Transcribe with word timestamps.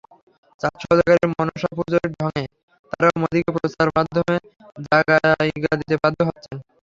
চাঁদ 0.61 0.75
সওদাগরের 0.81 1.27
মনসাপূজার 1.31 2.05
ঢঙে 2.15 2.43
তাঁরাও 2.91 3.15
মোদিকে 3.21 3.51
প্রচারমাধ্যমে 3.55 4.35
জায়গা 4.85 5.15
দিতে 5.79 5.95
বাধ্য 6.01 6.19
হচ্ছেন। 6.29 6.57